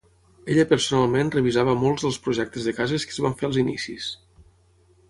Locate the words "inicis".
3.67-4.11